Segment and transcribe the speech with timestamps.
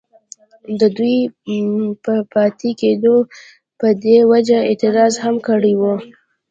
[0.79, 1.17] ددوي
[2.03, 3.15] پۀ پاتې کيدو
[3.77, 5.93] پۀ دې وجه اعتراض هم کړی وو،